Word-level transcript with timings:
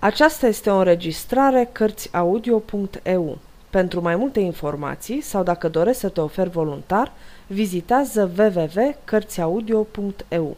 Aceasta 0.00 0.46
este 0.46 0.70
o 0.70 0.76
înregistrare 0.76 1.68
Cărțiaudio.eu. 1.72 3.38
Pentru 3.70 4.00
mai 4.00 4.16
multe 4.16 4.40
informații 4.40 5.20
sau 5.20 5.42
dacă 5.42 5.68
dorești 5.68 6.00
să 6.00 6.08
te 6.08 6.20
oferi 6.20 6.50
voluntar, 6.50 7.12
vizitează 7.46 8.30
www.cărțiaudio.eu. 8.38 10.56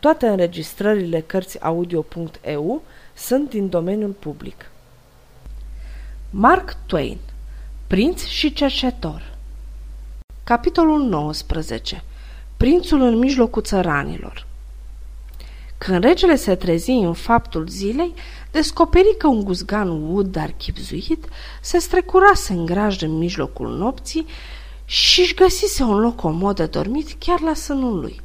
Toate 0.00 0.26
înregistrările 0.26 1.20
Cărțiaudio.eu 1.20 2.82
sunt 3.14 3.50
din 3.50 3.68
domeniul 3.68 4.10
public. 4.10 4.70
Mark 6.30 6.76
Twain 6.86 7.18
Prinț 7.86 8.24
și 8.24 8.52
cercetor 8.52 9.36
Capitolul 10.44 11.02
19 11.02 12.02
Prințul 12.56 13.00
în 13.00 13.18
mijlocul 13.18 13.62
țăranilor 13.62 14.46
când 15.84 16.04
regele 16.04 16.36
se 16.36 16.54
trezi 16.54 16.90
în 16.90 17.12
faptul 17.12 17.66
zilei, 17.68 18.14
descoperi 18.50 19.14
că 19.18 19.26
un 19.26 19.44
guzgan 19.44 19.88
ud 19.88 20.36
archipzuit 20.36 21.24
se 21.60 21.78
strecurase 21.78 22.52
în 22.52 22.64
grajd 22.64 23.02
în 23.02 23.18
mijlocul 23.18 23.76
nopții 23.76 24.26
și 24.84 25.20
își 25.20 25.34
găsise 25.34 25.82
un 25.82 25.98
loc 25.98 26.16
comod 26.16 26.56
de 26.56 26.66
dormit 26.66 27.16
chiar 27.18 27.40
la 27.40 27.54
sânul 27.54 28.00
lui. 28.00 28.20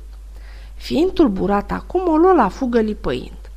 Fiind 0.76 1.12
tulburat 1.12 1.72
acum, 1.72 2.08
o 2.08 2.16
luă 2.18 2.34
la 2.34 2.48
fugă 2.48 2.80
lipăind. 2.80 3.52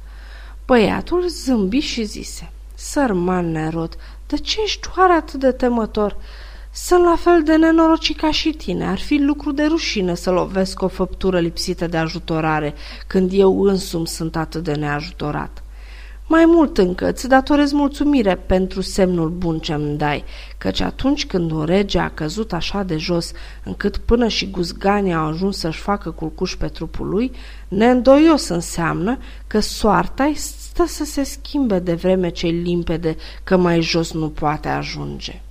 Băiatul 0.66 1.28
zâmbi 1.28 1.78
și 1.78 2.04
zise, 2.04 2.52
Sărman 2.74 3.50
Nerod, 3.50 3.96
de 4.26 4.36
ce 4.36 4.60
ești 4.64 4.88
oare 4.96 5.12
atât 5.12 5.40
de 5.40 5.52
temător?" 5.52 6.16
Sunt 6.74 7.04
la 7.04 7.16
fel 7.16 7.42
de 7.42 7.56
nenorocit 7.56 8.16
ca 8.16 8.30
și 8.30 8.50
tine. 8.50 8.86
Ar 8.86 8.98
fi 8.98 9.18
lucru 9.18 9.52
de 9.52 9.64
rușine 9.64 10.14
să 10.14 10.30
lovesc 10.30 10.82
o 10.82 10.88
făptură 10.88 11.40
lipsită 11.40 11.86
de 11.86 11.96
ajutorare, 11.96 12.74
când 13.06 13.30
eu 13.32 13.62
însumi 13.62 14.06
sunt 14.06 14.36
atât 14.36 14.64
de 14.64 14.74
neajutorat. 14.74 15.62
Mai 16.26 16.44
mult 16.46 16.78
încă, 16.78 17.08
îți 17.08 17.28
datorez 17.28 17.72
mulțumire 17.72 18.34
pentru 18.34 18.80
semnul 18.80 19.28
bun 19.28 19.58
ce-mi 19.58 19.96
dai, 19.96 20.24
căci 20.58 20.80
atunci 20.80 21.26
când 21.26 21.50
un 21.50 21.64
rege 21.64 21.98
a 21.98 22.10
căzut 22.10 22.52
așa 22.52 22.82
de 22.82 22.96
jos, 22.96 23.32
încât 23.64 23.96
până 23.96 24.28
și 24.28 24.50
guzganii 24.50 25.14
au 25.14 25.26
ajuns 25.26 25.58
să-și 25.58 25.80
facă 25.80 26.10
culcuș 26.10 26.54
pe 26.54 26.66
trupul 26.66 27.08
lui, 27.08 27.32
neîndoios 27.68 28.48
înseamnă 28.48 29.18
că 29.46 29.60
soarta 29.60 30.32
stă 30.34 30.84
să 30.86 31.04
se 31.04 31.22
schimbe 31.22 31.78
de 31.78 31.94
vreme 31.94 32.28
ce 32.28 32.46
limpede 32.46 33.16
că 33.44 33.56
mai 33.56 33.80
jos 33.80 34.12
nu 34.12 34.28
poate 34.28 34.68
ajunge. 34.68 35.42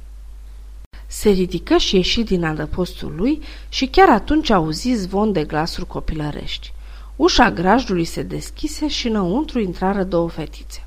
Se 1.11 1.29
ridică 1.29 1.77
și 1.77 1.95
ieși 1.95 2.23
din 2.23 2.43
adăpostul 2.43 3.13
lui 3.15 3.41
și 3.69 3.85
chiar 3.85 4.09
atunci 4.09 4.49
auzi 4.49 4.91
zvon 4.91 5.31
de 5.31 5.43
glasuri 5.43 5.87
copilărești. 5.87 6.73
Ușa 7.15 7.51
grajdului 7.51 8.03
se 8.03 8.21
deschise 8.23 8.87
și 8.87 9.07
înăuntru 9.07 9.59
intrară 9.59 10.03
două 10.03 10.29
fetițe. 10.29 10.85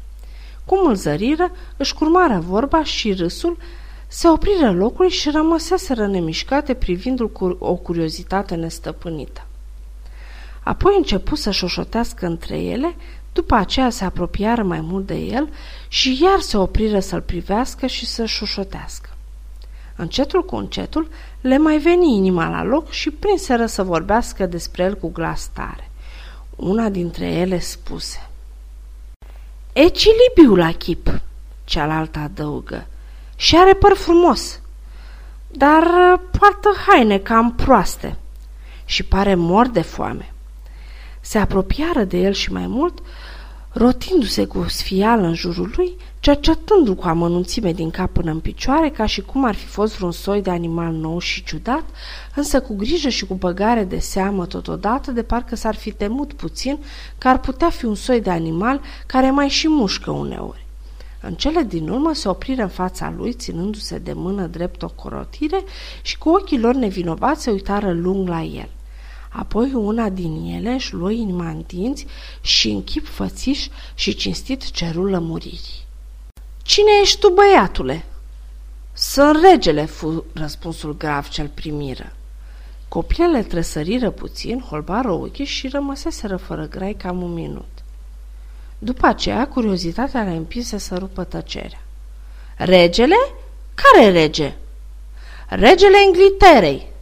Cum 0.64 0.86
îl 0.88 0.94
zăriră, 0.94 1.50
își 1.76 1.94
curmară 1.94 2.38
vorba 2.38 2.84
și 2.84 3.12
râsul, 3.12 3.56
se 4.06 4.28
opriră 4.28 4.72
locului 4.72 5.10
și 5.10 5.30
rămăseseră 5.30 6.06
nemișcate 6.06 6.74
privindu-l 6.74 7.30
cu 7.30 7.56
o 7.58 7.74
curiozitate 7.74 8.54
nestăpânită. 8.54 9.46
Apoi 10.62 10.94
începu 10.96 11.34
să 11.34 11.50
șoșotească 11.50 12.26
între 12.26 12.58
ele, 12.58 12.96
după 13.32 13.54
aceea 13.54 13.90
se 13.90 14.04
apropiară 14.04 14.62
mai 14.62 14.80
mult 14.80 15.06
de 15.06 15.16
el 15.16 15.48
și 15.88 16.18
iar 16.22 16.40
se 16.40 16.56
opriră 16.56 17.00
să-l 17.00 17.20
privească 17.20 17.86
și 17.86 18.06
să 18.06 18.24
șoșotească. 18.24 19.08
Încetul 19.96 20.44
cu 20.44 20.56
încetul 20.56 21.08
le 21.40 21.58
mai 21.58 21.78
veni 21.78 22.16
inima 22.16 22.48
la 22.48 22.62
loc 22.62 22.90
și 22.90 23.10
prinseră 23.10 23.66
să 23.66 23.82
vorbească 23.82 24.46
despre 24.46 24.82
el 24.82 24.94
cu 24.94 25.10
glas 25.12 25.50
tare. 25.52 25.90
Una 26.56 26.88
dintre 26.88 27.26
ele 27.26 27.58
spuse 27.58 28.28
Ecilibiu 29.72 30.54
la 30.54 30.72
chip, 30.72 31.20
cealaltă 31.64 32.18
adăugă, 32.18 32.86
și 33.36 33.56
are 33.56 33.74
păr 33.74 33.94
frumos, 33.94 34.60
dar 35.50 35.82
uh, 35.82 36.20
poartă 36.38 36.68
haine 36.86 37.18
cam 37.18 37.54
proaste 37.54 38.16
și 38.84 39.02
pare 39.02 39.34
mor 39.34 39.68
de 39.68 39.80
foame. 39.80 40.32
Se 41.20 41.38
apropiară 41.38 42.04
de 42.04 42.16
el 42.16 42.32
și 42.32 42.52
mai 42.52 42.66
mult, 42.66 42.98
rotindu-se 43.74 44.44
cu 44.44 44.64
sfială 44.68 45.26
în 45.26 45.34
jurul 45.34 45.72
lui, 45.76 45.96
cercetându-l 46.20 46.94
cu 46.94 47.06
amănunțime 47.06 47.72
din 47.72 47.90
cap 47.90 48.12
până 48.12 48.30
în 48.30 48.40
picioare, 48.40 48.90
ca 48.90 49.06
și 49.06 49.20
cum 49.20 49.44
ar 49.44 49.54
fi 49.54 49.66
fost 49.66 49.96
vreun 49.96 50.12
soi 50.12 50.42
de 50.42 50.50
animal 50.50 50.92
nou 50.92 51.18
și 51.18 51.44
ciudat, 51.44 51.84
însă 52.34 52.60
cu 52.60 52.74
grijă 52.74 53.08
și 53.08 53.26
cu 53.26 53.34
băgare 53.34 53.84
de 53.84 53.98
seamă 53.98 54.46
totodată, 54.46 55.10
de 55.10 55.22
parcă 55.22 55.56
s-ar 55.56 55.74
fi 55.74 55.90
temut 55.90 56.32
puțin 56.32 56.78
că 57.18 57.28
ar 57.28 57.40
putea 57.40 57.70
fi 57.70 57.84
un 57.84 57.94
soi 57.94 58.20
de 58.20 58.30
animal 58.30 58.80
care 59.06 59.30
mai 59.30 59.48
și 59.48 59.68
mușcă 59.68 60.10
uneori. 60.10 60.66
În 61.20 61.34
cele 61.34 61.62
din 61.62 61.88
urmă 61.88 62.12
se 62.14 62.28
opriră 62.28 62.62
în 62.62 62.68
fața 62.68 63.14
lui, 63.16 63.32
ținându-se 63.32 63.98
de 63.98 64.12
mână 64.12 64.46
drept 64.46 64.82
o 64.82 64.88
corotire 64.88 65.64
și 66.02 66.18
cu 66.18 66.28
ochii 66.28 66.60
lor 66.60 66.74
nevinovați 66.74 67.42
se 67.42 67.50
uitară 67.50 67.92
lung 67.92 68.28
la 68.28 68.42
el. 68.42 68.68
Apoi 69.36 69.72
una 69.72 70.08
din 70.08 70.54
ele 70.56 70.70
își 70.70 70.94
luă 70.94 71.10
inima 71.10 71.48
în 71.48 71.64
dinți 71.66 72.06
și 72.40 72.68
în 72.68 72.84
chip 72.84 73.06
fățiș 73.06 73.66
și 73.94 74.14
cinstit 74.14 74.70
cerul 74.70 75.10
lămuririi. 75.10 75.86
Cine 76.62 76.90
ești 77.02 77.18
tu, 77.18 77.28
băiatule?" 77.28 78.04
Sunt 78.92 79.38
regele," 79.50 79.84
fu 79.84 80.24
răspunsul 80.32 80.96
grav 80.96 81.28
cel 81.28 81.48
primiră. 81.48 82.12
Copilele 82.88 83.42
trăsăriră 83.42 84.10
puțin, 84.10 84.60
holbară 84.60 85.10
ochii 85.10 85.44
și 85.44 85.68
rămăseseră 85.68 86.36
fără 86.36 86.66
grai 86.68 86.92
cam 86.92 87.22
un 87.22 87.32
minut. 87.32 87.68
După 88.78 89.06
aceea, 89.06 89.48
curiozitatea 89.48 90.22
le 90.22 90.30
împinse 90.30 90.78
să 90.78 90.96
rupă 90.96 91.24
tăcerea. 91.24 91.82
Regele? 92.56 93.16
Care 93.74 94.10
rege? 94.10 94.54
Regele 95.48 96.02
Ingliterei, 96.06 96.92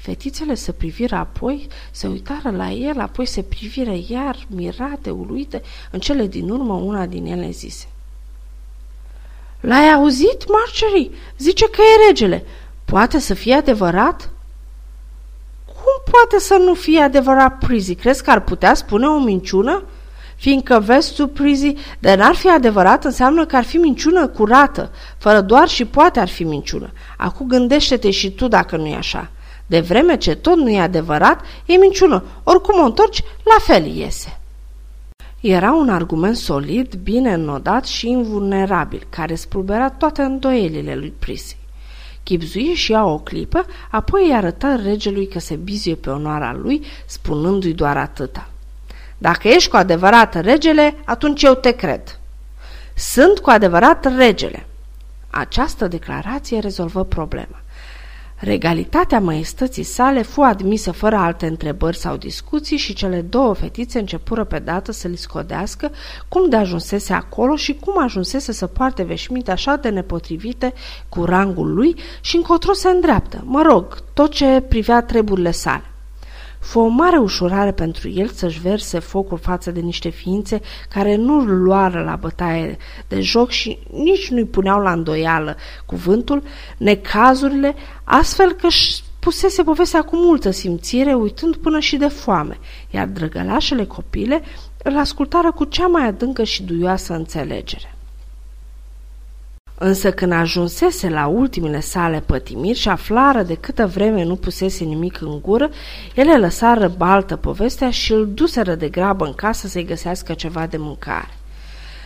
Fetițele 0.00 0.54
se 0.54 0.72
priviră 0.72 1.16
apoi, 1.16 1.68
se 1.90 2.06
uitară 2.06 2.50
la 2.56 2.70
el, 2.70 3.00
apoi 3.00 3.26
se 3.26 3.42
priviră 3.42 3.96
iar, 4.08 4.46
mirate, 4.46 5.10
uluite. 5.10 5.62
În 5.90 5.98
cele 5.98 6.26
din 6.26 6.50
urmă, 6.50 6.74
una 6.74 7.06
din 7.06 7.26
ele 7.26 7.50
zise. 7.50 7.88
L-ai 9.60 9.92
auzit, 9.92 10.44
Marjorie? 10.48 11.10
Zice 11.38 11.70
că 11.70 11.80
e 11.80 12.06
regele. 12.06 12.44
Poate 12.84 13.18
să 13.18 13.34
fie 13.34 13.54
adevărat?" 13.54 14.30
Cum 15.64 16.12
poate 16.12 16.38
să 16.38 16.54
nu 16.54 16.74
fie 16.74 17.00
adevărat, 17.00 17.58
Prizi? 17.58 17.94
Crezi 17.94 18.22
că 18.22 18.30
ar 18.30 18.40
putea 18.40 18.74
spune 18.74 19.06
o 19.06 19.18
minciună?" 19.18 19.82
Fiindcă 20.36 20.80
vezi 20.80 21.14
tu, 21.14 21.26
Prizi, 21.26 21.74
de 21.98 22.14
n-ar 22.14 22.34
fi 22.34 22.48
adevărat, 22.48 23.04
înseamnă 23.04 23.46
că 23.46 23.56
ar 23.56 23.64
fi 23.64 23.76
minciună 23.76 24.26
curată, 24.26 24.92
fără 25.18 25.40
doar 25.40 25.68
și 25.68 25.84
poate 25.84 26.20
ar 26.20 26.28
fi 26.28 26.44
minciună. 26.44 26.92
Acum 27.16 27.46
gândește-te 27.46 28.10
și 28.10 28.30
tu 28.30 28.48
dacă 28.48 28.76
nu 28.76 28.86
e 28.86 28.96
așa. 28.96 29.30
De 29.70 29.80
vreme 29.80 30.16
ce 30.16 30.34
tot 30.34 30.56
nu 30.56 30.68
e 30.68 30.80
adevărat, 30.80 31.40
e 31.66 31.76
minciună. 31.76 32.24
Oricum 32.42 32.80
o 32.80 32.84
întorci, 32.84 33.22
la 33.44 33.56
fel 33.58 33.86
iese. 33.86 34.38
Era 35.40 35.72
un 35.72 35.88
argument 35.88 36.36
solid, 36.36 36.94
bine 36.94 37.32
înnodat 37.32 37.86
și 37.86 38.08
invulnerabil, 38.08 39.06
care 39.10 39.34
spulbera 39.34 39.90
toate 39.90 40.22
îndoielile 40.22 40.94
lui 40.94 41.12
Prisi. 41.18 41.56
Chipzuie 42.22 42.74
și 42.74 42.92
ea 42.92 43.04
o 43.04 43.18
clipă, 43.18 43.66
apoi 43.90 44.26
îi 44.26 44.34
arătă 44.34 44.80
regelui 44.82 45.28
că 45.28 45.38
se 45.38 45.54
bizuie 45.54 45.94
pe 45.94 46.10
onoarea 46.10 46.52
lui, 46.52 46.84
spunându-i 47.06 47.72
doar 47.72 47.96
atâta. 47.96 48.48
Dacă 49.18 49.48
ești 49.48 49.70
cu 49.70 49.76
adevărat 49.76 50.40
regele, 50.40 50.96
atunci 51.04 51.42
eu 51.42 51.54
te 51.54 51.70
cred. 51.70 52.18
Sunt 52.94 53.38
cu 53.38 53.50
adevărat 53.50 54.16
regele. 54.16 54.66
Această 55.30 55.88
declarație 55.88 56.58
rezolvă 56.58 57.04
problema. 57.04 57.60
Regalitatea 58.42 59.20
măestății 59.20 59.82
sale 59.82 60.22
fu 60.22 60.40
admisă 60.40 60.90
fără 60.90 61.16
alte 61.16 61.46
întrebări 61.46 61.96
sau 61.96 62.16
discuții 62.16 62.76
și 62.76 62.94
cele 62.94 63.20
două 63.20 63.54
fetițe 63.54 63.98
începură 63.98 64.44
pe 64.44 64.58
dată 64.58 64.92
să-l 64.92 65.14
scodească 65.14 65.90
cum 66.28 66.48
de 66.48 66.56
ajunsese 66.56 67.12
acolo 67.12 67.56
și 67.56 67.74
cum 67.74 68.02
ajunsese 68.02 68.52
să 68.52 68.66
poarte 68.66 69.02
veșminte 69.02 69.50
așa 69.50 69.76
de 69.76 69.88
nepotrivite 69.88 70.72
cu 71.08 71.24
rangul 71.24 71.74
lui 71.74 71.94
și 72.20 72.36
încotro 72.36 72.72
se 72.72 72.88
îndreaptă, 72.88 73.42
mă 73.44 73.62
rog, 73.62 73.98
tot 74.14 74.30
ce 74.30 74.60
privea 74.68 75.02
treburile 75.02 75.50
sale. 75.50 75.89
Fu 76.60 76.80
o 76.80 76.86
mare 76.86 77.16
ușurare 77.16 77.72
pentru 77.72 78.08
el 78.08 78.28
să-și 78.28 78.60
verse 78.60 78.98
focul 78.98 79.38
față 79.38 79.70
de 79.70 79.80
niște 79.80 80.08
ființe 80.08 80.60
care 80.88 81.16
nu-l 81.16 81.62
luară 81.62 82.02
la 82.02 82.16
bătaie 82.16 82.76
de 83.08 83.20
joc 83.20 83.50
și 83.50 83.78
nici 83.90 84.30
nu-i 84.30 84.44
puneau 84.44 84.80
la 84.80 84.92
îndoială 84.92 85.56
cuvântul, 85.86 86.42
necazurile, 86.76 87.74
astfel 88.04 88.52
că 88.52 88.66
își 88.66 89.02
pusese 89.18 89.62
povestea 89.62 90.02
cu 90.02 90.16
multă 90.16 90.50
simțire, 90.50 91.14
uitând 91.14 91.56
până 91.56 91.78
și 91.78 91.96
de 91.96 92.08
foame, 92.08 92.58
iar 92.90 93.06
drăgălașele 93.06 93.84
copile 93.84 94.42
îl 94.82 94.98
ascultară 94.98 95.52
cu 95.52 95.64
cea 95.64 95.86
mai 95.86 96.06
adâncă 96.06 96.44
și 96.44 96.62
duioasă 96.62 97.14
înțelegere. 97.14 97.94
Însă 99.82 100.12
când 100.12 100.32
ajunsese 100.32 101.08
la 101.08 101.26
ultimele 101.26 101.80
sale 101.80 102.22
pătimiri 102.26 102.78
și 102.78 102.88
aflară 102.88 103.42
de 103.42 103.54
câtă 103.54 103.86
vreme 103.86 104.24
nu 104.24 104.36
pusese 104.36 104.84
nimic 104.84 105.20
în 105.20 105.40
gură, 105.40 105.70
ele 106.14 106.38
lăsară 106.38 106.88
baltă 106.96 107.36
povestea 107.36 107.90
și 107.90 108.12
îl 108.12 108.28
duseră 108.34 108.74
de 108.74 108.88
grabă 108.88 109.24
în 109.24 109.34
casă 109.34 109.66
să-i 109.66 109.84
găsească 109.84 110.32
ceva 110.32 110.66
de 110.66 110.76
mâncare. 110.76 111.28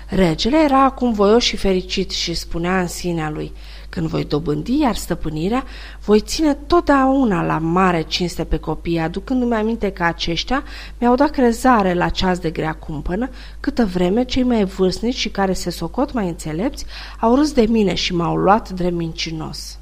Regele 0.09 0.56
era 0.65 0.85
acum 0.85 1.12
voios 1.12 1.43
și 1.43 1.56
fericit 1.56 2.11
și 2.11 2.35
spunea 2.35 2.81
în 2.81 2.87
sinea 2.87 3.31
lui, 3.31 3.53
când 3.94 4.08
voi 4.08 4.25
dobândi 4.25 4.79
iar 4.79 4.94
stăpânirea, 4.94 5.64
voi 6.05 6.20
ține 6.20 6.55
totdeauna 6.67 7.43
la 7.43 7.58
mare 7.58 8.02
cinste 8.02 8.44
pe 8.44 8.56
copii, 8.56 8.99
aducându-mi 8.99 9.55
aminte 9.55 9.91
că 9.91 10.02
aceștia 10.02 10.62
mi-au 10.99 11.14
dat 11.14 11.31
crezare 11.31 11.94
la 11.94 12.08
ceas 12.08 12.38
de 12.38 12.50
grea 12.50 12.73
cumpănă, 12.73 13.29
câtă 13.61 13.85
vreme 13.85 14.25
cei 14.25 14.43
mai 14.43 14.64
vârstnici 14.64 15.14
și 15.14 15.29
care 15.29 15.52
se 15.52 15.70
socot 15.70 16.12
mai 16.12 16.29
înțelepți 16.29 16.85
au 17.20 17.35
râs 17.35 17.52
de 17.52 17.67
mine 17.69 17.94
și 17.94 18.14
m-au 18.14 18.37
luat 18.37 18.70
drept 18.70 18.94
mincinos. 18.94 19.79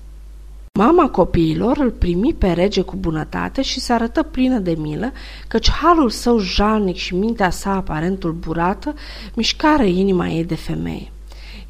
Mama 0.79 1.09
copiilor 1.09 1.79
îl 1.79 1.91
primi 1.91 2.35
pe 2.35 2.53
rege 2.53 2.81
cu 2.81 2.97
bunătate 2.97 3.63
și 3.63 3.81
se 3.81 3.93
arătă 3.93 4.23
plină 4.23 4.59
de 4.59 4.75
milă, 4.79 5.13
căci 5.49 5.71
halul 5.71 6.11
său 6.11 6.39
jalnic 6.39 6.97
și 6.97 7.15
mintea 7.15 7.51
sa 7.51 7.75
aparent 7.75 8.19
tulburată 8.19 8.95
mișcară 9.35 9.83
inima 9.83 10.29
ei 10.29 10.45
de 10.45 10.55
femeie. 10.55 11.13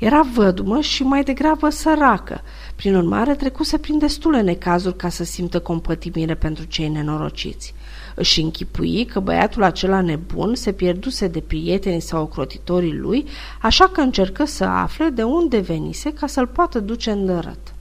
Era 0.03 0.23
vădumă 0.35 0.81
și 0.81 1.03
mai 1.03 1.23
degrabă 1.23 1.69
săracă, 1.69 2.41
prin 2.77 2.95
urmare 2.95 3.35
trecuse 3.35 3.79
prin 3.79 3.99
destule 3.99 4.41
necazuri 4.41 4.97
ca 4.97 5.09
să 5.09 5.25
simtă 5.25 5.61
compătimire 5.61 6.35
pentru 6.35 6.65
cei 6.65 6.89
nenorociți. 6.89 7.75
Își 8.15 8.41
închipui 8.41 9.05
că 9.05 9.21
băiatul 9.21 9.63
acela 9.63 10.01
nebun 10.01 10.55
se 10.55 10.73
pierduse 10.73 11.29
de 11.29 11.41
prietenii 11.41 12.01
sau 12.01 12.23
ocrotitorii 12.23 12.97
lui, 12.97 13.27
așa 13.61 13.89
că 13.89 14.01
încercă 14.01 14.45
să 14.45 14.65
afle 14.65 15.09
de 15.09 15.23
unde 15.23 15.59
venise 15.59 16.13
ca 16.13 16.27
să-l 16.27 16.47
poată 16.47 16.81
duce 16.81 17.11
în 17.11 17.27
dărăt. 17.27 17.72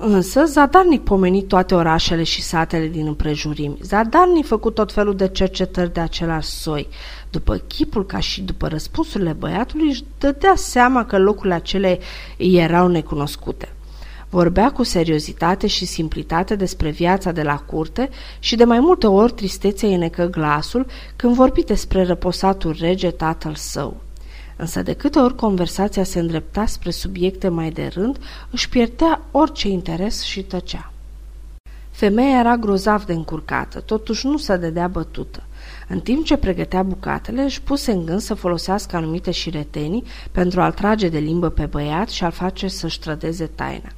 Însă 0.00 0.44
zadarnic 0.44 1.02
pomeni 1.02 1.42
toate 1.42 1.74
orașele 1.74 2.22
și 2.22 2.42
satele 2.42 2.86
din 2.86 3.06
împrejurimi. 3.06 3.78
Zadarnic 3.82 4.46
făcut 4.46 4.74
tot 4.74 4.92
felul 4.92 5.16
de 5.16 5.28
cercetări 5.28 5.92
de 5.92 6.00
același 6.00 6.48
soi. 6.48 6.88
După 7.30 7.56
chipul 7.56 8.06
ca 8.06 8.18
și 8.18 8.42
după 8.42 8.68
răspunsurile 8.68 9.32
băiatului 9.32 9.88
își 9.88 10.04
dădea 10.18 10.52
seama 10.56 11.04
că 11.04 11.18
locurile 11.18 11.54
acele 11.54 11.98
erau 12.36 12.88
necunoscute. 12.88 13.72
Vorbea 14.30 14.72
cu 14.72 14.82
seriozitate 14.82 15.66
și 15.66 15.84
simplitate 15.84 16.56
despre 16.56 16.90
viața 16.90 17.32
de 17.32 17.42
la 17.42 17.56
curte 17.56 18.08
și 18.38 18.56
de 18.56 18.64
mai 18.64 18.80
multe 18.80 19.06
ori 19.06 19.32
tristețea 19.32 19.88
îi 19.88 19.96
necă 19.96 20.26
glasul 20.26 20.86
când 21.16 21.34
vorbi 21.34 21.62
despre 21.62 22.04
răposatul 22.04 22.76
rege 22.78 23.10
tatăl 23.10 23.54
său 23.54 23.96
însă 24.58 24.82
de 24.82 24.92
câte 24.92 25.18
ori 25.18 25.34
conversația 25.34 26.04
se 26.04 26.18
îndrepta 26.18 26.66
spre 26.66 26.90
subiecte 26.90 27.48
mai 27.48 27.70
de 27.70 27.86
rând, 27.86 28.18
își 28.50 28.68
pierdea 28.68 29.20
orice 29.30 29.68
interes 29.68 30.22
și 30.22 30.42
tăcea. 30.42 30.92
Femeia 31.90 32.38
era 32.38 32.56
grozav 32.56 33.04
de 33.04 33.12
încurcată, 33.12 33.80
totuși 33.80 34.26
nu 34.26 34.36
se 34.36 34.56
dădea 34.56 34.88
bătută. 34.88 35.42
În 35.88 36.00
timp 36.00 36.24
ce 36.24 36.36
pregătea 36.36 36.82
bucatele, 36.82 37.42
își 37.42 37.62
puse 37.62 37.92
în 37.92 38.04
gând 38.04 38.20
să 38.20 38.34
folosească 38.34 38.96
anumite 38.96 39.30
șiretenii 39.30 40.04
pentru 40.32 40.60
a-l 40.60 40.72
trage 40.72 41.08
de 41.08 41.18
limbă 41.18 41.48
pe 41.48 41.66
băiat 41.66 42.08
și 42.08 42.24
a-l 42.24 42.30
face 42.30 42.68
să-și 42.68 43.00
trădeze 43.00 43.46
taina. 43.46 43.88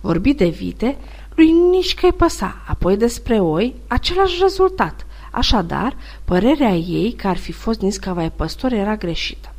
Vorbi 0.00 0.34
de 0.34 0.48
vite, 0.48 0.96
lui 1.34 1.50
nici 1.50 1.94
că-i 1.94 2.12
păsa, 2.12 2.62
apoi 2.66 2.96
despre 2.96 3.40
oi, 3.40 3.74
același 3.86 4.38
rezultat. 4.40 5.06
Așadar, 5.30 5.96
părerea 6.24 6.74
ei 6.74 7.12
că 7.12 7.28
ar 7.28 7.36
fi 7.36 7.52
fost 7.52 7.80
nisca 7.80 8.12
vai 8.12 8.32
păstor 8.32 8.72
era 8.72 8.96
greșită. 8.96 9.50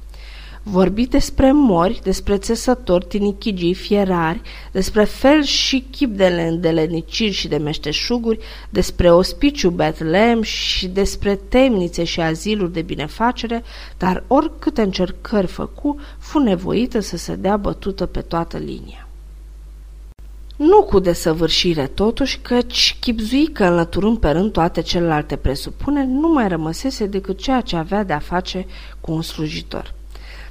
Vorbi 0.69 1.05
despre 1.05 1.51
mori, 1.51 1.99
despre 2.03 2.37
țesători, 2.37 3.05
tinichigii, 3.05 3.73
fierari, 3.73 4.41
despre 4.71 5.03
fel 5.03 5.43
și 5.43 5.85
chip 5.91 6.15
de 6.15 6.25
îndeleniciri 6.25 7.31
și 7.31 7.47
de 7.47 7.57
meșteșuguri, 7.57 8.39
despre 8.69 9.11
ospiciu 9.11 9.69
Betlehem 9.69 10.41
și 10.41 10.87
despre 10.87 11.35
temnițe 11.35 12.03
și 12.03 12.21
aziluri 12.21 12.73
de 12.73 12.81
binefacere, 12.81 13.63
dar 13.97 14.23
oricâte 14.27 14.81
încercări 14.81 15.47
făcu, 15.47 15.99
fu 16.17 16.39
nevoită 16.39 16.99
să 16.99 17.17
se 17.17 17.35
dea 17.35 17.57
bătută 17.57 18.05
pe 18.05 18.21
toată 18.21 18.57
linia. 18.57 19.07
Nu 20.55 20.83
cu 20.83 20.99
desăvârșire 20.99 21.87
totuși, 21.87 22.39
căci 22.39 22.97
chipzui 22.99 23.47
că 23.47 23.63
înlăturând 23.63 24.17
pe 24.17 24.29
rând 24.29 24.51
toate 24.51 24.81
celelalte 24.81 25.35
presupuneri, 25.35 26.07
nu 26.07 26.27
mai 26.27 26.47
rămăsese 26.47 27.05
decât 27.05 27.37
ceea 27.37 27.61
ce 27.61 27.75
avea 27.75 28.03
de 28.03 28.13
a 28.13 28.19
face 28.19 28.65
cu 29.01 29.11
un 29.11 29.21
slujitor. 29.21 29.95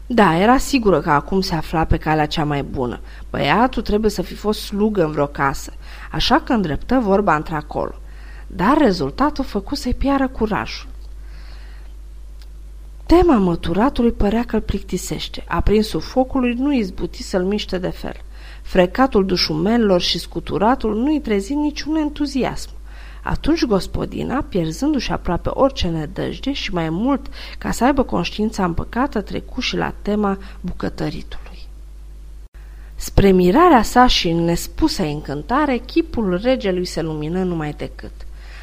Da, 0.06 0.38
era 0.38 0.58
sigură 0.58 1.00
că 1.00 1.10
acum 1.10 1.40
se 1.40 1.54
afla 1.54 1.84
pe 1.84 1.96
calea 1.96 2.26
cea 2.26 2.44
mai 2.44 2.62
bună. 2.62 3.00
Băiatul 3.30 3.82
trebuie 3.82 4.10
să 4.10 4.22
fi 4.22 4.34
fost 4.34 4.60
slugă 4.60 5.04
în 5.04 5.10
vreo 5.10 5.26
casă, 5.26 5.72
așa 6.12 6.40
că 6.40 6.52
îndreptă 6.52 6.98
vorba 7.02 7.36
într-acolo. 7.36 7.94
Dar 8.46 8.78
rezultatul 8.78 9.44
făcu 9.44 9.74
să-i 9.74 9.94
piară 9.94 10.28
curajul. 10.28 10.88
Tema 13.06 13.36
măturatului 13.36 14.12
părea 14.12 14.44
că 14.44 14.56
îl 14.56 14.62
plictisește. 14.62 15.44
Aprinsul 15.48 16.00
focului 16.00 16.54
nu 16.54 16.72
izbuti 16.72 17.22
să-l 17.22 17.44
miște 17.44 17.78
de 17.78 17.88
fel. 17.88 18.14
Frecatul 18.62 19.26
dușumelilor 19.26 20.00
și 20.00 20.18
scuturatul 20.18 20.96
nu-i 20.96 21.20
trezi 21.20 21.54
niciun 21.54 21.96
entuziasm. 21.96 22.70
Atunci 23.28 23.64
gospodina, 23.64 24.44
pierzându-și 24.48 25.12
aproape 25.12 25.48
orice 25.52 25.88
nedăjde 25.88 26.52
și 26.52 26.74
mai 26.74 26.90
mult 26.90 27.26
ca 27.58 27.70
să 27.70 27.84
aibă 27.84 28.02
conștiința 28.02 28.64
împăcată, 28.64 29.20
trecu 29.20 29.60
și 29.60 29.76
la 29.76 29.92
tema 30.02 30.38
bucătăritului. 30.60 31.58
Spre 32.94 33.30
mirarea 33.30 33.82
sa 33.82 34.06
și 34.06 34.32
nespusă 34.32 35.02
încântare, 35.02 35.76
chipul 35.76 36.40
regelui 36.42 36.84
se 36.84 37.02
lumină 37.02 37.42
numai 37.42 37.74
decât. 37.76 38.12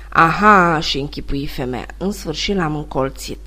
Aha, 0.10 0.80
și 0.80 1.00
închipui 1.00 1.48
femeia, 1.48 1.88
în 1.98 2.12
sfârșit 2.12 2.56
l-am 2.56 2.76
încolțit 2.76 3.40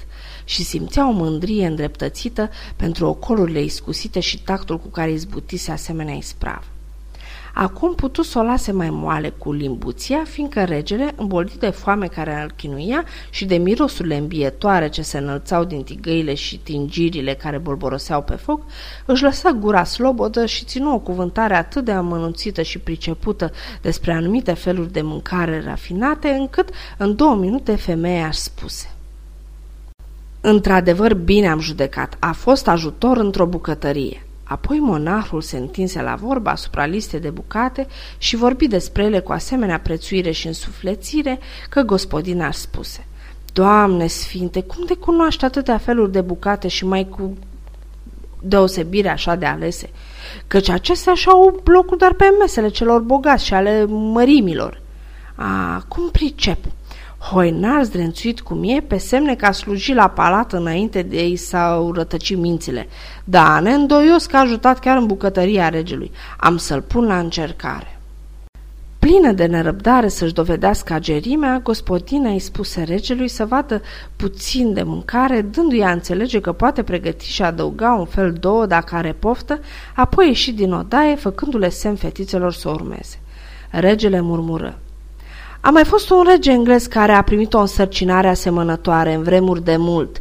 și 0.45 0.65
simțea 0.65 1.09
o 1.09 1.12
mândrie 1.12 1.67
îndreptățită 1.67 2.51
pentru 2.77 3.07
ocolurile 3.07 3.62
iscusite 3.62 4.21
și 4.21 4.43
tactul 4.43 4.79
cu 4.79 4.89
care 4.89 5.11
izbutise 5.11 5.73
asemenea 5.73 6.15
ispravă. 6.15 6.65
Acum 7.58 7.94
putu 7.94 8.23
să 8.23 8.38
o 8.38 8.43
lase 8.43 8.73
mai 8.73 8.91
moale 8.91 9.29
cu 9.29 9.53
limbuția, 9.53 10.25
fiindcă 10.25 10.64
regele, 10.64 11.12
îmboldit 11.17 11.61
de 11.61 11.70
foame 11.70 12.06
care 12.06 12.43
îl 12.43 12.50
chinuia 12.56 13.05
și 13.31 13.44
de 13.44 13.56
mirosurile 13.56 14.17
îmbietoare 14.17 14.88
ce 14.88 15.03
se 15.03 15.19
înălțau 15.19 15.64
din 15.64 15.82
tigăile 15.82 16.35
și 16.35 16.58
tingirile 16.58 17.35
care 17.35 17.58
bolboroseau 17.58 18.23
pe 18.23 18.35
foc, 18.35 18.62
își 19.06 19.23
lăsa 19.23 19.50
gura 19.50 19.85
slobodă 19.85 20.47
și 20.47 20.64
ținu 20.64 20.94
o 20.94 20.99
cuvântare 20.99 21.55
atât 21.55 21.85
de 21.85 21.93
amănunțită 21.93 22.62
și 22.62 22.79
pricepută 22.79 23.53
despre 23.82 24.12
anumite 24.12 24.52
feluri 24.52 24.93
de 24.93 25.02
mâncare 25.02 25.62
rafinate, 25.64 26.29
încât 26.29 26.69
în 26.99 27.17
două 27.17 27.35
minute 27.35 27.76
femeia 27.76 28.26
își 28.26 28.38
spuse. 28.38 28.94
Într-adevăr, 30.41 31.14
bine 31.14 31.49
am 31.49 31.61
judecat. 31.61 32.17
A 32.19 32.32
fost 32.32 32.69
ajutor 32.69 33.17
într-o 33.17 33.47
bucătărie. 33.47 34.25
Apoi 34.49 34.79
monahul 34.79 35.41
se 35.41 35.57
întinse 35.57 36.03
la 36.03 36.15
vorba 36.15 36.50
asupra 36.50 36.87
listei 36.87 37.21
de 37.21 37.31
bucate 37.31 37.87
și 38.19 38.37
vorbi 38.37 38.69
despre 38.69 39.05
ele 39.05 39.21
cu 39.21 39.33
asemenea 39.33 39.81
prețuire 39.81 40.31
și 40.31 40.47
însuflețire 40.47 41.38
că 41.69 41.81
gospodina 41.81 42.50
spuse 42.50 43.07
Doamne 43.53 44.07
sfinte, 44.07 44.62
cum 44.62 44.85
de 44.85 44.95
cunoaște 44.95 45.45
atâtea 45.45 45.79
feluri 45.79 46.12
de 46.12 46.21
bucate 46.21 46.69
și 46.69 46.87
mai 46.87 47.09
cu 47.09 47.37
deosebire 48.41 49.09
așa 49.09 49.35
de 49.35 49.47
alese? 49.47 49.91
Căci 50.47 50.69
acestea 50.69 51.15
și-au 51.15 51.61
blocul 51.65 51.97
doar 51.97 52.12
pe 52.12 52.25
mesele 52.38 52.69
celor 52.69 53.00
bogați 53.00 53.45
și 53.45 53.55
ale 53.55 53.85
mărimilor. 53.88 54.81
A, 55.35 55.85
cum 55.88 56.11
pricep? 56.11 56.59
Hoinar 57.30 57.83
zdrențuit 57.85 58.40
cum 58.40 58.62
e, 58.64 58.80
pe 58.80 58.97
semne 58.97 59.35
că 59.35 59.47
a 59.47 59.52
slujit 59.52 59.95
la 59.95 60.09
palat 60.09 60.52
înainte 60.52 61.02
de 61.02 61.16
ei 61.16 61.37
s-au 61.37 61.92
rătăcit 61.92 62.38
mințile. 62.38 62.88
Da, 63.25 63.61
neîndoios 63.61 64.26
că 64.26 64.37
a 64.37 64.40
ajutat 64.40 64.78
chiar 64.78 64.97
în 64.97 65.06
bucătăria 65.06 65.68
regelui. 65.68 66.11
Am 66.37 66.56
să-l 66.56 66.83
pun 66.83 67.06
la 67.06 67.18
încercare. 67.18 68.00
Plină 68.99 69.33
de 69.33 69.47
nerăbdare 69.47 70.09
să-și 70.09 70.33
dovedească 70.33 70.92
agerimea, 70.92 71.59
gospodina 71.59 72.30
îi 72.30 72.38
spuse 72.38 72.83
regelui 72.83 73.28
să 73.28 73.45
vadă 73.45 73.83
puțin 74.16 74.73
de 74.73 74.83
mâncare, 74.83 75.40
dându-i 75.40 75.83
a 75.83 75.90
înțelege 75.90 76.40
că 76.40 76.52
poate 76.52 76.83
pregăti 76.83 77.26
și 77.26 77.42
adăuga 77.42 77.92
un 77.92 78.06
fel 78.06 78.33
două 78.33 78.66
dacă 78.66 78.95
are 78.95 79.12
poftă, 79.12 79.61
apoi 79.95 80.26
ieși 80.26 80.52
din 80.52 80.73
odaie, 80.73 81.14
făcându-le 81.14 81.68
semn 81.68 81.97
fetițelor 81.97 82.52
să 82.52 82.68
urmeze. 82.68 83.21
Regele 83.71 84.21
murmură. 84.21 84.78
A 85.66 85.70
mai 85.70 85.85
fost 85.85 86.11
un 86.11 86.23
rege 86.23 86.50
englez 86.50 86.87
care 86.87 87.12
a 87.12 87.23
primit 87.23 87.54
o 87.54 87.58
însărcinare 87.58 88.28
asemănătoare 88.28 89.14
în 89.14 89.23
vremuri 89.23 89.64
de 89.64 89.76
mult. 89.76 90.20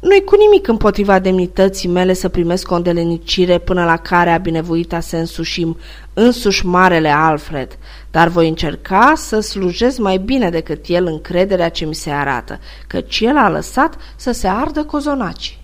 Nu-i 0.00 0.24
cu 0.24 0.36
nimic 0.36 0.68
împotriva 0.68 1.18
demnității 1.18 1.88
mele 1.88 2.12
să 2.12 2.28
primesc 2.28 2.70
o 2.70 2.74
îndelenicire 2.74 3.58
până 3.58 3.84
la 3.84 3.96
care 3.96 4.30
a 4.30 4.38
binevoit 4.38 4.94
să 5.00 5.16
însușim 5.16 5.76
însuși 6.14 6.66
marele 6.66 7.08
Alfred, 7.08 7.78
dar 8.10 8.28
voi 8.28 8.48
încerca 8.48 9.12
să 9.16 9.40
slujesc 9.40 9.98
mai 9.98 10.18
bine 10.18 10.50
decât 10.50 10.84
el 10.86 11.06
încrederea 11.06 11.68
ce 11.68 11.84
mi 11.84 11.94
se 11.94 12.10
arată, 12.10 12.58
căci 12.86 13.20
el 13.20 13.36
a 13.36 13.50
lăsat 13.50 13.96
să 14.16 14.32
se 14.32 14.46
ardă 14.46 14.84
cozonacii. 14.84 15.61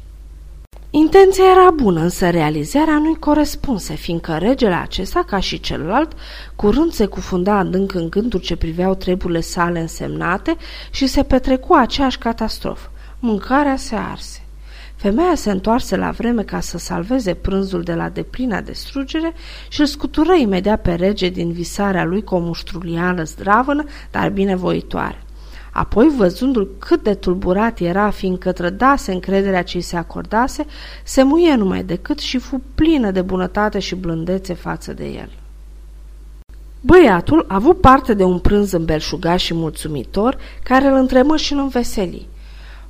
Intenția 0.90 1.44
era 1.44 1.70
bună, 1.70 2.00
însă 2.00 2.30
realizarea 2.30 2.98
nu-i 2.98 3.16
corespunse, 3.18 3.94
fiindcă 3.94 4.36
regele 4.36 4.74
acesta, 4.74 5.22
ca 5.26 5.40
și 5.40 5.60
celălalt, 5.60 6.12
curând 6.56 6.92
se 6.92 7.06
cufunda 7.06 7.54
adânc 7.54 7.94
în 7.94 8.10
gânduri 8.10 8.42
ce 8.42 8.56
priveau 8.56 8.94
treburile 8.94 9.40
sale 9.40 9.80
însemnate 9.80 10.56
și 10.90 11.06
se 11.06 11.22
petrecu 11.22 11.74
aceeași 11.74 12.18
catastrofă. 12.18 12.90
Mâncarea 13.18 13.76
se 13.76 13.94
arse. 13.94 14.42
Femeia 14.96 15.34
se 15.34 15.50
întoarse 15.50 15.96
la 15.96 16.10
vreme 16.10 16.42
ca 16.42 16.60
să 16.60 16.78
salveze 16.78 17.34
prânzul 17.34 17.82
de 17.82 17.94
la 17.94 18.08
deplina 18.08 18.60
destrugere 18.60 19.32
și 19.68 19.80
îl 19.80 19.86
scutură 19.86 20.32
imediat 20.32 20.82
pe 20.82 20.94
rege 20.94 21.28
din 21.28 21.52
visarea 21.52 22.04
lui 22.04 22.24
cu 22.24 22.34
o 22.34 22.38
muștrulială 22.38 23.22
zdravănă, 23.22 23.84
dar 24.10 24.30
binevoitoare. 24.30 25.22
Apoi, 25.78 26.08
văzându-l 26.16 26.68
cât 26.78 27.02
de 27.02 27.14
tulburat 27.14 27.80
era, 27.80 28.10
fiindcă 28.10 28.52
trădase 28.52 29.12
încrederea 29.12 29.62
ce 29.62 29.80
se 29.80 29.96
acordase, 29.96 30.66
se 31.04 31.22
muie 31.22 31.54
numai 31.54 31.82
decât 31.82 32.18
și 32.18 32.38
fu 32.38 32.62
plină 32.74 33.10
de 33.10 33.22
bunătate 33.22 33.78
și 33.78 33.94
blândețe 33.94 34.54
față 34.54 34.92
de 34.92 35.04
el. 35.04 35.30
Băiatul 36.80 37.44
a 37.48 37.54
avut 37.54 37.80
parte 37.80 38.14
de 38.14 38.24
un 38.24 38.38
prânz 38.38 38.72
îmbelșugat 38.72 39.38
și 39.38 39.54
mulțumitor, 39.54 40.38
care 40.62 40.86
îl 40.86 40.94
întremă 40.94 41.36
și 41.36 41.52
îl 41.52 41.58
înveseli. 41.58 42.28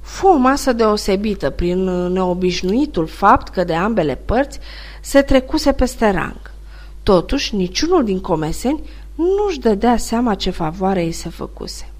Fu 0.00 0.26
o 0.26 0.36
masă 0.36 0.72
deosebită 0.72 1.50
prin 1.50 1.84
neobișnuitul 2.12 3.06
fapt 3.06 3.48
că 3.48 3.64
de 3.64 3.74
ambele 3.74 4.14
părți 4.14 4.58
se 5.00 5.22
trecuse 5.22 5.72
peste 5.72 6.10
rang. 6.10 6.40
Totuși, 7.02 7.54
niciunul 7.54 8.04
din 8.04 8.20
comeseni 8.20 8.80
nu-și 9.14 9.60
dădea 9.60 9.96
seama 9.96 10.34
ce 10.34 10.50
favoare 10.50 11.02
îi 11.02 11.12
se 11.12 11.28
făcuse. 11.28 11.92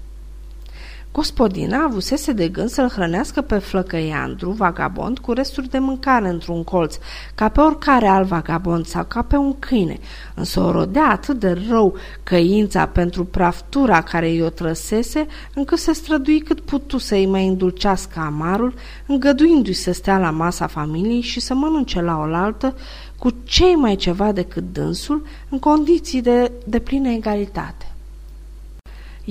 Gospodina 1.11 1.83
avusese 1.83 2.31
de 2.33 2.47
gând 2.47 2.69
să-l 2.69 2.89
hrănească 2.89 3.41
pe 3.41 3.57
flăcăiandru, 3.57 4.51
vagabond, 4.51 5.19
cu 5.19 5.31
resturi 5.31 5.69
de 5.69 5.79
mâncare 5.79 6.29
într-un 6.29 6.63
colț, 6.63 6.97
ca 7.35 7.49
pe 7.49 7.59
oricare 7.59 8.07
alt 8.07 8.27
vagabond 8.27 8.85
sau 8.85 9.03
ca 9.03 9.21
pe 9.21 9.35
un 9.35 9.59
câine, 9.59 9.99
însă 10.35 10.59
o 10.59 10.71
rodea 10.71 11.09
atât 11.09 11.39
de 11.39 11.57
rău 11.69 11.95
căința 12.23 12.85
pentru 12.85 13.25
praftura 13.25 14.01
care 14.01 14.29
i-o 14.29 14.49
trăsese, 14.49 15.27
încât 15.53 15.77
se 15.77 15.93
strădui 15.93 16.39
cât 16.39 16.59
putu 16.59 16.97
să-i 16.97 17.25
mai 17.25 17.47
îndulcească 17.47 18.19
amarul, 18.19 18.73
îngăduindu-i 19.05 19.73
să 19.73 19.91
stea 19.91 20.17
la 20.17 20.31
masa 20.31 20.67
familiei 20.67 21.21
și 21.21 21.39
să 21.39 21.53
mănânce 21.53 22.01
la 22.01 22.17
oaltă 22.17 22.75
cu 23.17 23.29
cei 23.43 23.75
mai 23.75 23.95
ceva 23.95 24.31
decât 24.31 24.63
dânsul, 24.73 25.25
în 25.49 25.59
condiții 25.59 26.21
de, 26.21 26.51
de 26.65 26.79
plină 26.79 27.09
egalitate. 27.09 27.88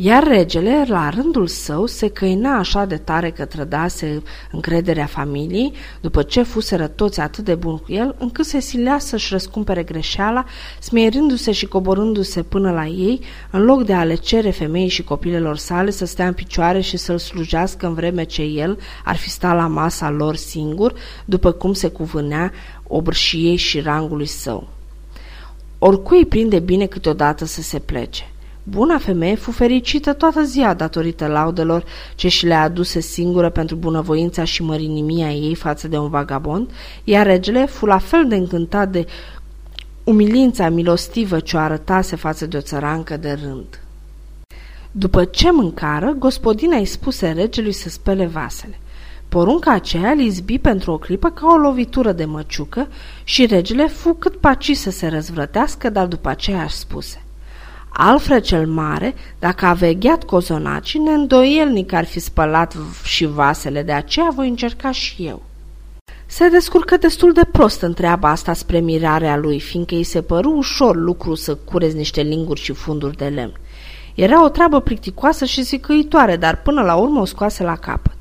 Iar 0.00 0.26
regele, 0.26 0.84
la 0.88 1.08
rândul 1.08 1.46
său, 1.46 1.86
se 1.86 2.08
căina 2.08 2.58
așa 2.58 2.84
de 2.84 2.96
tare 2.96 3.30
că 3.30 3.44
trădase 3.44 4.22
încrederea 4.52 5.06
familiei, 5.06 5.72
după 6.00 6.22
ce 6.22 6.42
fuseră 6.42 6.86
toți 6.86 7.20
atât 7.20 7.44
de 7.44 7.54
bun 7.54 7.76
cu 7.76 7.92
el, 7.92 8.14
încât 8.18 8.44
se 8.44 8.60
silea 8.60 8.98
să-și 8.98 9.32
răscumpere 9.32 9.82
greșeala, 9.82 10.44
smierindu-se 10.80 11.52
și 11.52 11.66
coborându-se 11.66 12.42
până 12.42 12.72
la 12.72 12.86
ei, 12.86 13.20
în 13.50 13.64
loc 13.64 13.84
de 13.84 13.92
a 13.92 14.04
le 14.04 14.14
cere 14.14 14.50
femeii 14.50 14.88
și 14.88 15.02
copilelor 15.02 15.56
sale 15.56 15.90
să 15.90 16.06
stea 16.06 16.26
în 16.26 16.32
picioare 16.32 16.80
și 16.80 16.96
să-l 16.96 17.18
slujească 17.18 17.86
în 17.86 17.94
vreme 17.94 18.24
ce 18.24 18.42
el 18.42 18.78
ar 19.04 19.16
fi 19.16 19.30
stat 19.30 19.56
la 19.56 19.66
masa 19.66 20.10
lor 20.10 20.36
singur, 20.36 20.94
după 21.24 21.52
cum 21.52 21.72
se 21.72 21.88
cuvânea 21.88 22.52
obrșiei 22.86 23.56
și 23.56 23.80
rangului 23.80 24.26
său. 24.26 24.68
Oricui 25.78 26.26
prinde 26.26 26.58
bine 26.58 26.86
câteodată 26.86 27.44
să 27.44 27.62
se 27.62 27.78
plece– 27.78 28.30
Buna 28.70 28.98
femeie 28.98 29.34
fu 29.34 29.50
fericită 29.50 30.12
toată 30.12 30.42
ziua 30.42 30.74
datorită 30.74 31.26
laudelor 31.26 31.84
ce 32.14 32.28
și 32.28 32.46
le-a 32.46 32.62
aduse 32.62 33.00
singură 33.00 33.50
pentru 33.50 33.76
bunăvoința 33.76 34.44
și 34.44 34.62
mărinimia 34.62 35.32
ei 35.32 35.54
față 35.54 35.88
de 35.88 35.98
un 35.98 36.08
vagabond, 36.08 36.70
iar 37.04 37.26
regele 37.26 37.66
fu 37.66 37.86
la 37.86 37.98
fel 37.98 38.28
de 38.28 38.34
încântat 38.34 38.90
de 38.90 39.06
umilința 40.04 40.68
milostivă 40.68 41.40
ce 41.40 41.56
o 41.56 41.58
arătase 41.58 42.16
față 42.16 42.46
de 42.46 42.56
o 42.56 42.60
țărancă 42.60 43.16
de 43.16 43.38
rând. 43.42 43.80
După 44.90 45.24
ce 45.24 45.50
mâncară, 45.50 46.14
gospodina 46.18 46.76
îi 46.76 46.84
spuse 46.84 47.30
regelui 47.30 47.72
să 47.72 47.88
spele 47.88 48.26
vasele. 48.26 48.78
Porunca 49.28 49.72
aceea 49.72 50.10
îl 50.10 50.20
izbi 50.20 50.58
pentru 50.58 50.92
o 50.92 50.98
clipă 50.98 51.30
ca 51.30 51.46
o 51.46 51.56
lovitură 51.56 52.12
de 52.12 52.24
măciucă 52.24 52.88
și 53.24 53.46
regele 53.46 53.86
fu 53.86 54.14
cât 54.14 54.36
paci 54.36 54.76
să 54.76 54.90
se 54.90 55.06
răzvrătească, 55.06 55.90
dar 55.90 56.06
după 56.06 56.28
aceea 56.28 56.62
își 56.62 56.76
spuse 56.76 57.22
Alfred 58.00 58.42
cel 58.42 58.66
Mare, 58.66 59.14
dacă 59.38 59.66
a 59.66 59.72
vegheat 59.72 60.24
cozonacii, 60.24 61.00
neîndoielnic 61.00 61.92
ar 61.92 62.04
fi 62.04 62.18
spălat 62.20 62.76
și 63.04 63.24
vasele, 63.26 63.82
de 63.82 63.92
aceea 63.92 64.30
voi 64.34 64.48
încerca 64.48 64.90
și 64.90 65.26
eu. 65.26 65.42
Se 66.26 66.48
descurcă 66.48 66.96
destul 66.96 67.32
de 67.32 67.44
prost 67.52 67.80
în 67.80 67.94
treaba 67.94 68.30
asta 68.30 68.52
spre 68.52 68.78
mirarea 68.78 69.36
lui, 69.36 69.60
fiindcă 69.60 69.94
îi 69.94 70.02
se 70.02 70.22
păru 70.22 70.50
ușor 70.50 70.96
lucru 70.96 71.34
să 71.34 71.54
curezi 71.54 71.96
niște 71.96 72.20
linguri 72.20 72.60
și 72.60 72.72
funduri 72.72 73.16
de 73.16 73.24
lemn. 73.24 73.54
Era 74.14 74.44
o 74.44 74.48
treabă 74.48 74.80
plicticoasă 74.80 75.44
și 75.44 75.62
zicăitoare, 75.62 76.36
dar 76.36 76.62
până 76.62 76.82
la 76.82 76.94
urmă 76.94 77.20
o 77.20 77.24
scoase 77.24 77.62
la 77.62 77.76
capăt. 77.76 78.16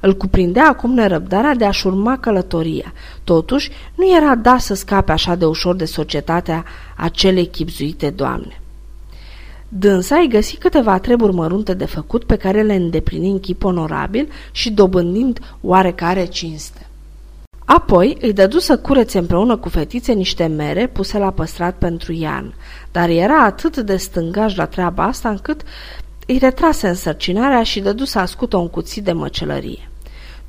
Îl 0.00 0.16
cuprindea 0.16 0.68
acum 0.68 0.94
nerăbdarea 0.94 1.54
de 1.54 1.64
a-și 1.64 1.86
urma 1.86 2.18
călătoria. 2.18 2.92
Totuși, 3.24 3.70
nu 3.94 4.16
era 4.16 4.34
da 4.34 4.58
să 4.58 4.74
scape 4.74 5.12
așa 5.12 5.34
de 5.34 5.44
ușor 5.44 5.74
de 5.74 5.84
societatea 5.84 6.64
acelei 6.96 7.46
chipzuite 7.46 8.10
doamne. 8.10 8.60
Dânsa 9.68 10.16
îi 10.16 10.28
găsi 10.28 10.56
câteva 10.56 10.98
treburi 10.98 11.32
mărunte 11.32 11.74
de 11.74 11.84
făcut 11.84 12.24
pe 12.24 12.36
care 12.36 12.62
le 12.62 12.74
îndeplini 12.74 13.30
în 13.30 13.40
chip 13.40 13.64
onorabil 13.64 14.28
și 14.52 14.70
dobândind 14.70 15.56
oarecare 15.60 16.24
cinste. 16.24 16.86
Apoi 17.64 18.16
îi 18.20 18.32
dădu 18.32 18.58
să 18.58 18.78
curețe 18.78 19.18
împreună 19.18 19.56
cu 19.56 19.68
fetițe 19.68 20.12
niște 20.12 20.46
mere 20.46 20.86
puse 20.86 21.18
la 21.18 21.30
păstrat 21.30 21.76
pentru 21.78 22.12
Ian, 22.12 22.54
dar 22.92 23.08
era 23.08 23.44
atât 23.44 23.76
de 23.76 23.96
stângaș 23.96 24.56
la 24.56 24.66
treaba 24.66 25.04
asta 25.04 25.28
încât 25.28 25.62
îi 26.26 26.38
retrase 26.38 26.88
însărcinarea 26.88 27.62
și 27.62 27.80
dădu 27.80 28.04
să 28.04 28.18
ascută 28.18 28.56
un 28.56 28.68
cuțit 28.68 29.04
de 29.04 29.12
măcelărie. 29.12 29.90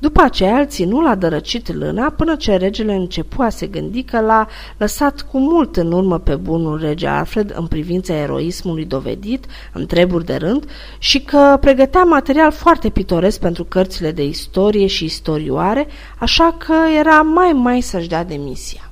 După 0.00 0.20
aceea 0.20 0.58
îl 0.58 0.66
ținu 0.66 1.00
la 1.00 1.14
dărăcit 1.14 1.74
lâna 1.74 2.10
până 2.10 2.36
ce 2.36 2.56
regele 2.56 2.94
începu 2.94 3.42
a 3.42 3.48
se 3.48 3.66
gândi 3.66 4.02
că 4.02 4.20
l-a 4.20 4.46
lăsat 4.76 5.26
cu 5.30 5.38
mult 5.38 5.76
în 5.76 5.92
urmă 5.92 6.18
pe 6.18 6.34
bunul 6.34 6.80
rege 6.80 7.06
Alfred 7.06 7.52
în 7.56 7.66
privința 7.66 8.14
eroismului 8.14 8.84
dovedit 8.84 9.46
în 9.72 9.86
treburi 9.86 10.24
de 10.24 10.36
rând 10.36 10.64
și 10.98 11.20
că 11.20 11.56
pregătea 11.60 12.02
material 12.02 12.52
foarte 12.52 12.88
pitoresc 12.88 13.40
pentru 13.40 13.64
cărțile 13.64 14.12
de 14.12 14.24
istorie 14.24 14.86
și 14.86 15.04
istorioare, 15.04 15.86
așa 16.18 16.56
că 16.58 16.74
era 16.98 17.22
mai 17.22 17.52
mai 17.52 17.80
să-și 17.80 18.08
dea 18.08 18.24
demisia. 18.24 18.90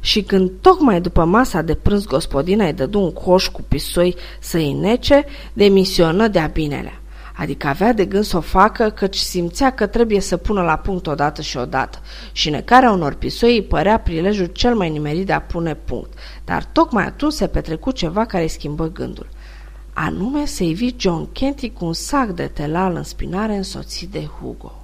Și 0.00 0.22
când 0.22 0.50
tocmai 0.60 1.00
după 1.00 1.24
masa 1.24 1.62
de 1.62 1.74
prânz 1.74 2.04
gospodina 2.04 2.66
îi 2.66 2.72
dădu 2.72 3.00
un 3.00 3.12
coș 3.12 3.48
cu 3.48 3.62
pisoi 3.68 4.14
să-i 4.40 4.72
nece, 4.72 5.24
demisionă 5.52 6.28
de-a 6.28 6.46
binelea 6.46 6.99
adică 7.40 7.66
avea 7.66 7.92
de 7.92 8.04
gând 8.04 8.24
să 8.24 8.36
o 8.36 8.40
facă 8.40 8.90
căci 8.90 9.16
simțea 9.16 9.70
că 9.70 9.86
trebuie 9.86 10.20
să 10.20 10.36
pună 10.36 10.62
la 10.62 10.76
punct 10.76 11.06
odată 11.06 11.42
și 11.42 11.56
odată 11.56 11.98
și 12.32 12.50
necarea 12.50 12.90
unor 12.90 13.14
pisoi 13.14 13.54
îi 13.54 13.62
părea 13.62 13.98
prilejul 13.98 14.46
cel 14.46 14.74
mai 14.74 14.90
nimerit 14.90 15.26
de 15.26 15.32
a 15.32 15.40
pune 15.40 15.74
punct, 15.74 16.12
dar 16.44 16.64
tocmai 16.64 17.04
atunci 17.04 17.32
se 17.32 17.46
petrecu 17.46 17.90
ceva 17.90 18.24
care 18.24 18.42
îi 18.42 18.48
schimbă 18.48 18.90
gândul. 18.92 19.28
Anume 19.92 20.46
să-i 20.46 20.74
vii 20.74 20.96
John 20.98 21.32
Kenty 21.32 21.70
cu 21.70 21.84
un 21.84 21.92
sac 21.92 22.28
de 22.28 22.46
telal 22.46 22.94
în 22.94 23.02
spinare 23.02 23.56
însoțit 23.56 24.10
de 24.10 24.28
Hugo. 24.40 24.79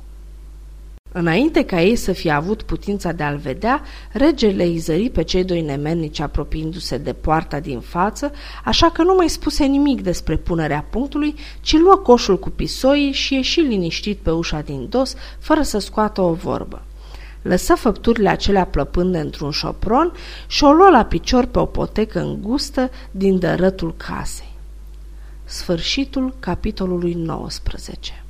Înainte 1.19 1.65
ca 1.65 1.83
ei 1.83 1.97
să 1.97 2.13
fie 2.13 2.31
avut 2.31 2.63
putința 2.63 3.13
de 3.13 3.23
a-l 3.23 3.37
vedea, 3.37 3.83
regele 4.13 4.65
îi 4.65 4.79
zări 4.79 5.11
pe 5.11 5.23
cei 5.23 5.45
doi 5.45 5.61
nemernici 5.61 6.21
apropiindu-se 6.21 6.99
de 6.99 7.13
poarta 7.13 7.61
din 7.61 7.81
față, 7.81 8.33
așa 8.65 8.91
că 8.91 9.03
nu 9.03 9.15
mai 9.15 9.29
spuse 9.29 9.65
nimic 9.65 10.03
despre 10.03 10.37
punerea 10.37 10.87
punctului, 10.91 11.35
ci 11.61 11.77
luă 11.77 11.95
coșul 11.97 12.39
cu 12.39 12.51
pisoii 12.51 13.13
și 13.13 13.35
ieși 13.35 13.61
liniștit 13.61 14.19
pe 14.19 14.31
ușa 14.31 14.61
din 14.61 14.87
dos, 14.89 15.15
fără 15.39 15.63
să 15.63 15.79
scoată 15.79 16.21
o 16.21 16.33
vorbă. 16.33 16.83
Lăsă 17.43 17.75
făpturile 17.75 18.29
acelea 18.29 18.65
plăpând 18.65 19.15
într-un 19.15 19.51
șopron 19.51 20.13
și 20.47 20.65
o 20.65 20.73
luă 20.73 20.89
la 20.91 21.05
picior 21.05 21.45
pe 21.45 21.59
o 21.59 21.65
potecă 21.65 22.21
îngustă 22.21 22.91
din 23.11 23.39
dărătul 23.39 23.95
casei. 23.97 24.55
Sfârșitul 25.45 26.35
capitolului 26.41 27.15
19 27.15 28.26